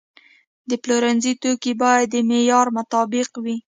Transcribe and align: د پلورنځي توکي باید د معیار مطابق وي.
د 0.69 0.71
پلورنځي 0.83 1.33
توکي 1.41 1.73
باید 1.83 2.07
د 2.13 2.15
معیار 2.29 2.67
مطابق 2.77 3.29
وي. 3.43 3.57